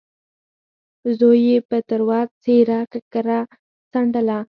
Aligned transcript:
زوی 1.17 1.39
يې 1.49 1.57
په 1.69 1.77
تروه 1.89 2.19
څېره 2.43 2.79
ککره 2.91 3.39
څنډله. 3.91 4.39